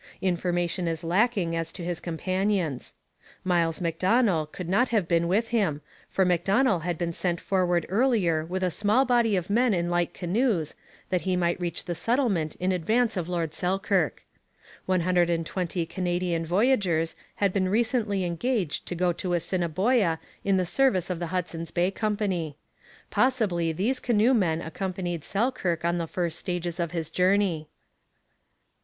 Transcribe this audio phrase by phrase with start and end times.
[0.23, 2.95] Information is lacking as to his companions.
[3.43, 8.43] Miles Macdonell could not have been with him, for Macdonell had been sent forward earlier
[8.43, 10.73] with a small body of men in light canoes
[11.11, 14.23] that he might reach the settlement in advance of Lord Selkirk.
[14.87, 20.57] One hundred and twenty Canadian voyageurs had been recently engaged to go to Assiniboia in
[20.57, 22.57] the service of the Hudson's Bay Company.
[23.11, 27.67] Possibly these canoemen accompanied Selkirk on the first stages of his journey.